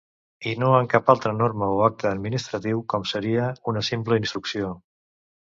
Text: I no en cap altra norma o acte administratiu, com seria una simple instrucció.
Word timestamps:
I 0.51 0.51
no 0.61 0.69
en 0.77 0.87
cap 0.93 1.11
altra 1.13 1.33
norma 1.41 1.67
o 1.73 1.83
acte 1.89 2.07
administratiu, 2.13 2.81
com 2.95 3.07
seria 3.11 3.53
una 3.75 3.85
simple 3.93 4.21
instrucció. 4.25 4.75